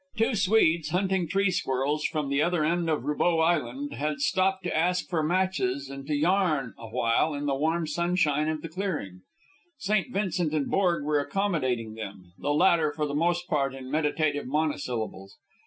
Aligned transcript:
Two 0.17 0.33
Swedes, 0.33 0.89
hunting 0.89 1.27
tree 1.27 1.51
squirrels 1.51 2.05
from 2.05 2.27
the 2.29 2.41
other 2.41 2.65
end 2.65 2.89
of 2.89 3.03
Roubeau 3.05 3.37
Island, 3.37 3.93
had 3.93 4.19
stopped 4.19 4.63
to 4.63 4.75
ask 4.75 5.07
for 5.07 5.21
matches 5.21 5.91
and 5.91 6.07
to 6.07 6.15
yarn 6.15 6.73
a 6.79 6.89
while 6.89 7.35
in 7.35 7.45
the 7.45 7.53
warm 7.53 7.85
sunshine 7.85 8.49
of 8.49 8.63
the 8.63 8.67
clearing. 8.67 9.21
St. 9.77 10.11
Vincent 10.11 10.53
and 10.55 10.71
Borg 10.71 11.03
were 11.03 11.19
accommodating 11.19 11.93
them, 11.93 12.33
the 12.39 12.49
latter 12.51 12.91
for 12.91 13.05
the 13.05 13.13
most 13.13 13.47
part 13.47 13.75
in 13.75 13.91
meditative 13.91 14.47
monosyllables. 14.47 15.37